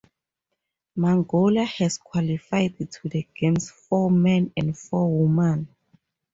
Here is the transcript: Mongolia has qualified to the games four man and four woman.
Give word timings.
Mongolia 0.95 1.63
has 1.63 1.99
qualified 1.99 2.75
to 2.79 3.07
the 3.07 3.27
games 3.37 3.69
four 3.69 4.09
man 4.09 4.51
and 4.57 4.75
four 4.75 5.15
woman. 5.15 5.67